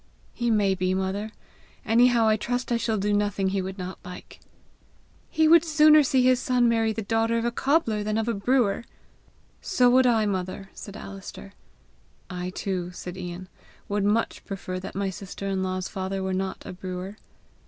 [0.33, 1.29] "He may be, mother!
[1.85, 4.39] Anyhow I trust I shall do nothing he would not like!"
[5.29, 8.27] "He would sooner see son of his marry the daughter of a cobbler than of
[8.27, 8.83] a brewer!"
[9.61, 11.53] "So would I, mother!" said Alister.
[12.31, 13.47] "I too," said Ian,
[13.87, 17.17] "would much prefer that my sister in law's father were not a brewer."